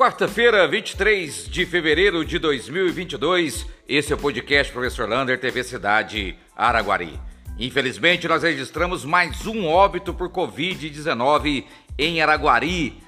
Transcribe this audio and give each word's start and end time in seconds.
Quarta-feira, 0.00 0.66
23 0.66 1.46
de 1.46 1.66
fevereiro 1.66 2.24
de 2.24 2.38
2022, 2.38 3.66
esse 3.86 4.10
é 4.10 4.16
o 4.16 4.18
podcast 4.18 4.72
Professor 4.72 5.06
Lander, 5.06 5.38
TV 5.38 5.62
Cidade 5.62 6.38
Araguari. 6.56 7.20
Infelizmente, 7.58 8.26
nós 8.26 8.42
registramos 8.42 9.04
mais 9.04 9.46
um 9.46 9.66
óbito 9.66 10.14
por 10.14 10.30
Covid-19 10.30 11.66
em 11.98 12.22
Araguari. 12.22 13.02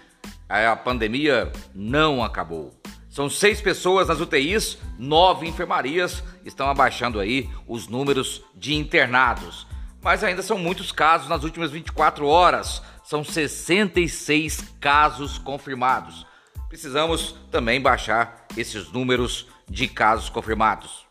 A 0.46 0.76
pandemia 0.76 1.50
não 1.74 2.22
acabou. 2.22 2.78
São 3.08 3.30
seis 3.30 3.58
pessoas 3.58 4.08
nas 4.08 4.20
UTIs, 4.20 4.76
nove 4.98 5.48
enfermarias 5.48 6.22
estão 6.44 6.68
abaixando 6.68 7.18
aí 7.18 7.48
os 7.66 7.88
números 7.88 8.44
de 8.54 8.74
internados. 8.74 9.66
Mas 10.02 10.22
ainda 10.22 10.42
são 10.42 10.58
muitos 10.58 10.92
casos 10.92 11.26
nas 11.26 11.42
últimas 11.42 11.70
24 11.70 12.26
horas. 12.26 12.82
São 13.02 13.24
66 13.24 14.74
casos 14.78 15.38
confirmados 15.38 16.30
precisamos 16.72 17.34
também 17.50 17.78
baixar 17.82 18.46
esses 18.56 18.90
números 18.90 19.46
de 19.68 19.86
casos 19.86 20.30
confirmados. 20.30 21.04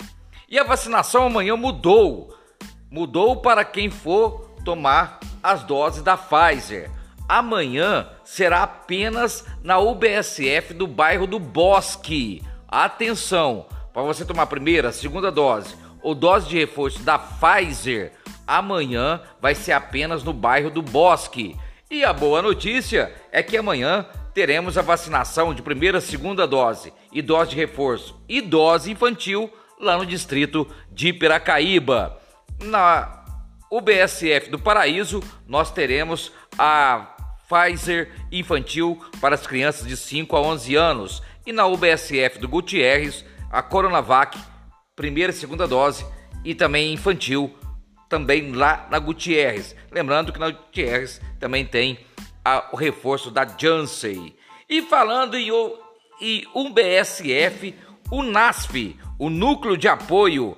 E 0.49 0.57
a 0.57 0.63
vacinação 0.63 1.27
amanhã 1.27 1.55
mudou. 1.55 2.35
Mudou 2.89 3.37
para 3.37 3.63
quem 3.63 3.87
for 3.87 4.49
tomar 4.65 5.19
as 5.43 5.61
doses 5.61 6.01
da 6.01 6.17
Pfizer. 6.17 6.89
Amanhã 7.29 8.09
será 8.23 8.63
apenas 8.63 9.45
na 9.61 9.77
UBSF 9.77 10.73
do 10.73 10.87
bairro 10.87 11.27
do 11.27 11.37
Bosque. 11.37 12.41
Atenção, 12.67 13.67
para 13.93 14.01
você 14.01 14.25
tomar 14.25 14.43
a 14.43 14.47
primeira, 14.47 14.91
segunda 14.91 15.31
dose 15.31 15.75
ou 16.01 16.15
dose 16.15 16.49
de 16.49 16.57
reforço 16.57 17.03
da 17.03 17.19
Pfizer, 17.19 18.13
amanhã 18.47 19.21
vai 19.39 19.53
ser 19.53 19.73
apenas 19.73 20.23
no 20.23 20.33
bairro 20.33 20.71
do 20.71 20.81
Bosque. 20.81 21.55
E 21.87 22.03
a 22.03 22.11
boa 22.11 22.41
notícia 22.41 23.13
é 23.31 23.43
que 23.43 23.55
amanhã 23.55 24.07
teremos 24.33 24.77
a 24.77 24.81
vacinação 24.81 25.53
de 25.53 25.61
primeira 25.61 25.97
e 25.97 26.01
segunda 26.01 26.47
dose 26.47 26.93
e 27.11 27.21
dose 27.21 27.51
de 27.51 27.55
reforço 27.55 28.21
e 28.27 28.41
dose 28.41 28.91
infantil 28.91 29.51
lá 29.79 29.97
no 29.97 30.05
distrito 30.05 30.67
de 30.91 31.11
Piracaíba. 31.11 32.19
Na 32.63 33.25
UBSF 33.71 34.49
do 34.49 34.59
Paraíso, 34.59 35.21
nós 35.47 35.71
teremos 35.71 36.31
a 36.57 37.15
Pfizer 37.49 38.11
infantil 38.31 39.03
para 39.19 39.35
as 39.35 39.45
crianças 39.45 39.87
de 39.87 39.97
5 39.97 40.35
a 40.35 40.41
11 40.41 40.75
anos 40.75 41.23
e 41.45 41.51
na 41.51 41.65
UBSF 41.65 42.39
do 42.39 42.47
Gutierrez, 42.47 43.25
a 43.51 43.61
Coronavac, 43.61 44.39
primeira 44.95 45.31
e 45.31 45.35
segunda 45.35 45.67
dose 45.67 46.05
e 46.45 46.55
também 46.55 46.93
infantil, 46.93 47.53
também 48.07 48.53
lá 48.53 48.87
na 48.89 48.99
Gutierrez. 48.99 49.75
Lembrando 49.91 50.31
que 50.31 50.39
na 50.39 50.51
Gutierrez 50.51 51.19
também 51.39 51.65
tem 51.65 51.99
a, 52.43 52.69
o 52.71 52.75
reforço 52.75 53.31
da 53.31 53.45
Janssen. 53.45 54.35
E 54.69 54.81
falando 54.81 55.35
em, 55.35 55.49
em 56.21 56.45
UBSF, 56.53 57.75
o 58.09 58.23
NASF, 58.23 58.97
o 59.17 59.29
Núcleo 59.29 59.77
de 59.77 59.87
Apoio 59.87 60.57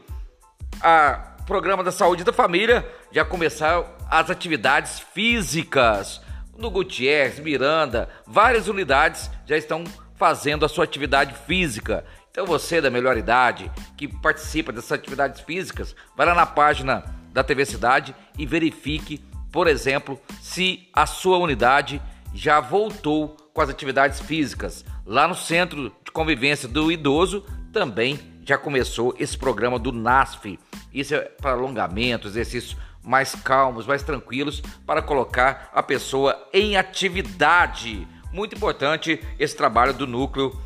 ao 0.81 1.33
Programa 1.45 1.83
da 1.83 1.91
Saúde 1.91 2.23
da 2.23 2.31
Família, 2.31 2.87
já 3.11 3.25
começaram 3.25 3.85
as 4.09 4.29
atividades 4.29 4.99
físicas. 4.99 6.21
No 6.57 6.69
Gutierrez, 6.69 7.39
Miranda, 7.39 8.07
várias 8.25 8.67
unidades 8.67 9.29
já 9.45 9.57
estão 9.57 9.83
fazendo 10.15 10.65
a 10.65 10.69
sua 10.69 10.83
atividade 10.83 11.35
física. 11.45 12.05
Então 12.31 12.45
você 12.45 12.79
da 12.79 12.89
melhor 12.89 13.17
idade 13.17 13.71
que 13.97 14.07
participa 14.07 14.71
dessas 14.71 14.93
atividades 14.93 15.41
físicas, 15.41 15.95
vai 16.15 16.25
lá 16.25 16.33
na 16.33 16.45
página 16.45 17.03
da 17.31 17.43
TV 17.43 17.65
Cidade 17.65 18.15
e 18.37 18.45
verifique 18.45 19.23
por 19.53 19.67
exemplo, 19.67 20.19
se 20.41 20.89
a 20.91 21.05
sua 21.05 21.37
unidade 21.37 22.01
já 22.33 22.59
voltou 22.59 23.37
com 23.53 23.61
as 23.61 23.69
atividades 23.69 24.19
físicas. 24.19 24.83
Lá 25.05 25.27
no 25.27 25.35
Centro 25.35 25.93
de 26.03 26.11
Convivência 26.11 26.67
do 26.67 26.91
Idoso 26.91 27.45
também 27.71 28.19
já 28.43 28.57
começou 28.57 29.15
esse 29.19 29.37
programa 29.37 29.77
do 29.77 29.91
NASF. 29.91 30.59
Isso 30.91 31.13
é 31.13 31.19
para 31.19 31.51
alongamento, 31.51 32.27
exercícios 32.27 32.75
mais 33.03 33.35
calmos, 33.35 33.85
mais 33.85 34.01
tranquilos, 34.01 34.59
para 34.87 35.03
colocar 35.03 35.69
a 35.71 35.83
pessoa 35.83 36.49
em 36.51 36.75
atividade. 36.75 38.07
Muito 38.31 38.55
importante 38.55 39.21
esse 39.37 39.55
trabalho 39.55 39.93
do 39.93 40.07
núcleo 40.07 40.59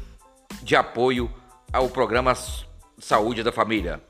de 0.64 0.78
apoio 0.78 1.30
ao 1.74 1.90
programa 1.90 2.34
Saúde 2.98 3.44
da 3.44 3.52
Família. 3.52 4.02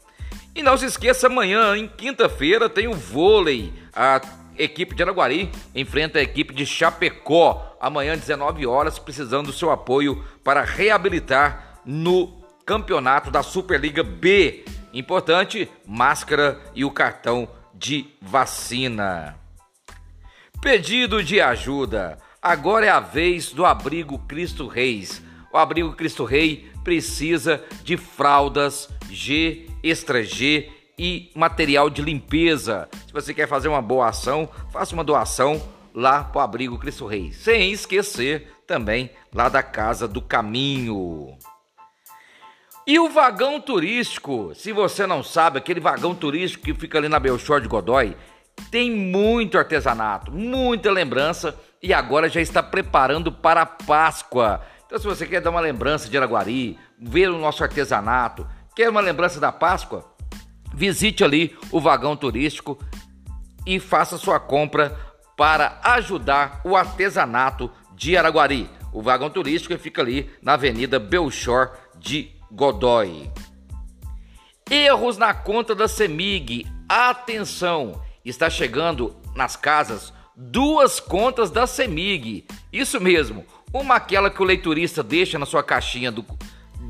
E 0.54 0.62
não 0.62 0.78
se 0.78 0.86
esqueça, 0.86 1.26
amanhã, 1.26 1.76
em 1.76 1.88
quinta-feira, 1.88 2.70
tem 2.70 2.88
o 2.88 2.94
vôlei. 2.94 3.74
A 3.96 4.22
equipe 4.58 4.96
de 4.96 5.04
Araguari 5.04 5.52
enfrenta 5.74 6.20
a 6.20 6.22
equipe 6.22 6.54
de 6.54 6.66
Chapecó 6.66 7.78
amanhã 7.80 8.18
19 8.18 8.66
horas, 8.66 9.00
precisando 9.00 9.48
do 9.48 9.54
seu 9.54 9.72
apoio 9.72 10.24
para 10.44 10.64
reabilitar 10.64 11.82
no 11.86 12.44
campeonato 12.66 13.32
da 13.32 13.44
Superliga 13.44 14.04
B. 14.04 14.66
Importante, 14.94 15.70
máscara 15.86 16.60
e 16.76 16.84
o 16.84 16.92
cartão 16.92 17.48
de 17.74 18.08
vacina. 18.22 19.38
Pedido 20.62 21.24
de 21.24 21.40
ajuda. 21.40 22.18
Agora 22.42 22.86
é 22.86 22.90
a 22.90 23.00
vez 23.00 23.52
do 23.52 23.66
abrigo 23.66 24.20
Cristo 24.20 24.68
Reis. 24.68 25.22
O 25.54 25.58
abrigo 25.58 25.94
Cristo 25.94 26.26
Rei 26.26 26.70
precisa 26.84 27.64
de 27.84 27.98
fraldas 27.98 28.90
G, 29.10 29.70
extra 29.84 30.24
G 30.24 30.70
e 30.98 31.32
material 31.36 31.90
de 31.90 32.02
limpeza. 32.02 32.90
Se 33.06 33.14
você 33.14 33.34
quer 33.34 33.48
fazer 33.48 33.68
uma 33.68 33.82
boa 33.82 34.10
ação, 34.10 34.50
faça 34.72 34.94
uma 34.94 35.04
doação 35.04 35.62
lá 35.94 36.24
para 36.24 36.40
o 36.40 36.42
Abrigo 36.42 36.80
Cristo 36.80 37.06
Rei. 37.06 37.32
Sem 37.32 37.72
esquecer 37.72 38.52
também 38.66 39.10
lá 39.34 39.48
da 39.50 39.62
Casa 39.62 40.08
do 40.08 40.22
Caminho. 40.22 41.38
E 42.86 42.98
o 43.00 43.10
vagão 43.10 43.60
turístico, 43.60 44.54
se 44.56 44.72
você 44.72 45.06
não 45.06 45.22
sabe, 45.22 45.58
aquele 45.58 45.80
vagão 45.80 46.16
turístico 46.16 46.64
que 46.64 46.74
fica 46.74 46.98
ali 46.98 47.10
na 47.10 47.20
Belchor 47.20 47.60
de 47.60 47.68
Godói, 47.68 48.16
tem 48.72 48.90
muito 48.90 49.58
artesanato, 49.58 50.32
muita 50.32 50.92
lembrança 50.92 51.58
e 51.84 51.94
agora 51.94 52.30
já 52.30 52.42
está 52.42 52.64
preparando 52.64 53.32
para 53.32 53.62
a 53.62 53.66
Páscoa. 53.66 54.62
Então, 54.86 54.98
se 54.98 55.06
você 55.06 55.28
quer 55.28 55.42
dar 55.42 55.50
uma 55.50 55.60
lembrança 55.60 56.10
de 56.10 56.18
Araguari, 56.18 56.80
ver 56.98 57.30
o 57.30 57.38
nosso 57.38 57.62
artesanato, 57.62 58.48
quer 58.74 58.90
uma 58.90 59.02
lembrança 59.02 59.40
da 59.40 59.52
Páscoa, 59.52 60.06
visite 60.78 61.24
ali 61.24 61.58
o 61.72 61.82
vagão 61.82 62.16
turístico 62.16 62.78
e 63.66 63.80
faça 63.80 64.16
sua 64.16 64.40
compra 64.40 64.96
para 65.36 65.80
ajudar 65.84 66.62
o 66.64 66.76
artesanato 66.76 67.72
de 67.96 68.16
Araguari. 68.16 68.70
O 68.94 69.02
vagão 69.02 69.30
turístico 69.30 69.76
fica 69.80 70.04
ali 70.04 70.30
na 70.40 70.54
Avenida 70.54 71.00
Belchor 71.00 71.72
de 71.98 72.32
Godói. 72.52 73.30
Erros 74.70 75.18
na 75.18 75.34
conta 75.34 75.74
da 75.74 75.88
Semig. 75.88 76.68
Atenção, 76.88 78.00
está 78.24 78.48
chegando 78.48 79.16
nas 79.36 79.56
casas 79.56 80.14
duas 80.36 81.00
contas 81.00 81.50
da 81.50 81.66
Semig. 81.66 82.46
Isso 82.72 83.02
mesmo, 83.02 83.44
uma 83.74 83.96
aquela 83.96 84.30
que 84.30 84.42
o 84.42 84.46
leiturista 84.46 85.02
deixa 85.02 85.40
na 85.40 85.46
sua 85.48 85.64
caixinha 85.64 86.12
do, 86.12 86.24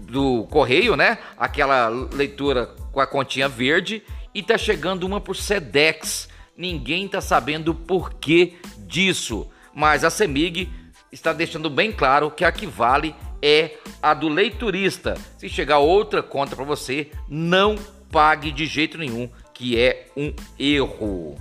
do 0.08 0.46
correio, 0.46 0.96
né? 0.96 1.18
Aquela 1.38 1.90
leitura 1.90 2.68
com 2.92 3.00
a 3.00 3.08
continha 3.08 3.48
verde 3.48 4.02
e 4.34 4.42
tá 4.42 4.58
chegando 4.58 5.06
uma 5.06 5.20
por 5.20 5.36
Sedex. 5.36 6.30
Ninguém 6.56 7.08
tá 7.08 7.22
sabendo 7.22 7.70
o 7.70 7.76
porquê 7.76 8.56
disso, 8.80 9.48
mas 9.74 10.04
a 10.04 10.10
Semig 10.10 10.70
está 11.12 11.34
deixando 11.34 11.70
bem 11.70 11.92
claro 11.92 12.32
que 12.32 12.44
a 12.44 12.52
que 12.52 12.66
vale 12.66 13.16
é 13.42 13.78
a 14.02 14.14
do 14.14 14.28
leiturista. 14.28 15.16
Se 15.38 15.48
chegar 15.48 15.80
outra 15.80 16.24
conta 16.24 16.56
para 16.56 16.66
você, 16.66 17.12
não 17.30 17.76
pague 18.12 18.52
de 18.52 18.66
jeito 18.66 18.98
nenhum, 18.98 19.30
que 19.54 19.80
é 19.80 20.08
um 20.16 20.34
erro. 20.58 21.36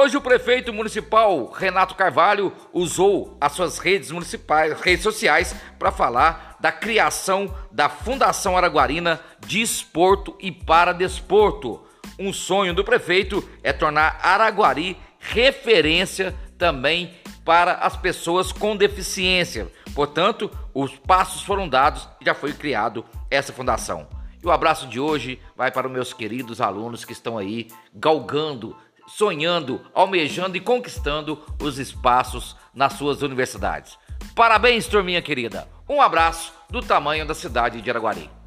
Hoje 0.00 0.16
o 0.16 0.20
prefeito 0.20 0.72
municipal 0.72 1.46
Renato 1.46 1.96
Carvalho 1.96 2.52
usou 2.72 3.36
as 3.40 3.50
suas 3.50 3.78
redes 3.78 4.12
municipais, 4.12 4.80
redes 4.80 5.02
sociais 5.02 5.56
para 5.76 5.90
falar 5.90 6.56
da 6.60 6.70
criação 6.70 7.52
da 7.72 7.88
Fundação 7.88 8.56
Araguarina 8.56 9.20
de 9.44 9.60
Esporto 9.60 10.36
e 10.38 10.52
para 10.52 10.92
Desporto. 10.92 11.84
Um 12.16 12.32
sonho 12.32 12.72
do 12.72 12.84
prefeito 12.84 13.42
é 13.60 13.72
tornar 13.72 14.20
Araguari 14.22 14.96
referência 15.18 16.32
também 16.56 17.12
para 17.44 17.72
as 17.72 17.96
pessoas 17.96 18.52
com 18.52 18.76
deficiência. 18.76 19.66
Portanto, 19.96 20.48
os 20.72 20.94
passos 20.94 21.42
foram 21.42 21.68
dados 21.68 22.08
e 22.20 22.24
já 22.24 22.34
foi 22.34 22.52
criado 22.52 23.04
essa 23.28 23.52
fundação. 23.52 24.06
E 24.40 24.46
o 24.46 24.52
abraço 24.52 24.86
de 24.86 25.00
hoje 25.00 25.40
vai 25.56 25.72
para 25.72 25.88
os 25.88 25.92
meus 25.92 26.12
queridos 26.12 26.60
alunos 26.60 27.04
que 27.04 27.12
estão 27.12 27.36
aí 27.36 27.66
galgando 27.92 28.76
sonhando, 29.08 29.80
almejando 29.94 30.56
e 30.56 30.60
conquistando 30.60 31.42
os 31.60 31.78
espaços 31.78 32.56
nas 32.74 32.92
suas 32.92 33.22
universidades. 33.22 33.98
Parabéns, 34.34 34.86
turminha 34.86 35.22
querida. 35.22 35.68
Um 35.88 36.00
abraço 36.00 36.52
do 36.70 36.80
tamanho 36.80 37.26
da 37.26 37.34
cidade 37.34 37.80
de 37.80 37.90
Araguari. 37.90 38.37